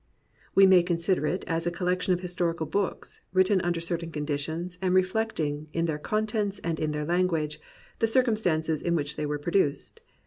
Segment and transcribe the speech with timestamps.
[0.55, 4.95] We may consider it as a collection of historical books, written under certain conditions, and
[4.95, 7.59] reflect ing, in their contents and in their language,
[7.99, 10.01] the cir cumstances in which they were produced.